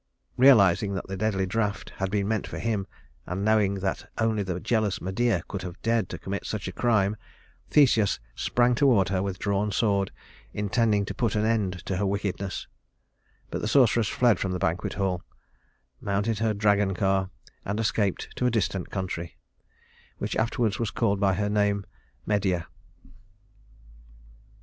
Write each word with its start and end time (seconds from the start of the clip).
Realizing 0.35 0.95
that 0.95 1.05
the 1.05 1.15
deadly 1.15 1.45
draught 1.45 1.91
had 1.97 2.09
been 2.09 2.27
meant 2.27 2.47
for 2.47 2.57
him, 2.57 2.87
and 3.27 3.45
knowing 3.45 3.75
that 3.81 4.09
only 4.17 4.41
the 4.41 4.59
jealous 4.59 4.99
Medea 4.99 5.43
could 5.47 5.61
have 5.61 5.79
dared 5.83 6.09
to 6.09 6.17
commit 6.17 6.43
such 6.43 6.67
a 6.67 6.71
crime, 6.71 7.17
Theseus 7.69 8.19
sprang 8.33 8.73
toward 8.73 9.09
her 9.09 9.21
with 9.21 9.37
drawn 9.37 9.71
sword, 9.71 10.09
intending 10.55 11.05
to 11.05 11.13
put 11.13 11.35
an 11.35 11.45
end 11.45 11.85
to 11.85 11.97
her 11.97 12.05
wickedness; 12.07 12.65
but 13.51 13.61
the 13.61 13.67
sorceress 13.67 14.07
fled 14.07 14.39
from 14.39 14.53
the 14.53 14.57
banquet 14.57 14.93
hall, 14.93 15.21
mounted 15.99 16.39
her 16.39 16.55
dragon 16.55 16.95
car, 16.95 17.29
and 17.63 17.79
escaped 17.79 18.35
to 18.37 18.47
a 18.47 18.49
distant 18.49 18.89
country, 18.89 19.37
which 20.17 20.33
was 20.33 20.41
afterwards 20.41 20.89
called 20.89 21.19
by 21.19 21.35
her 21.35 21.47
name 21.47 21.85
Media. 22.25 22.65